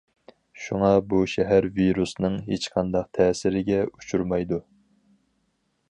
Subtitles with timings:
[0.61, 4.63] شۇڭا بۇ شەھەر ۋىرۇسنىڭ ھېچقانداق تەسىرىگە ئۇچۇرمايدۇ.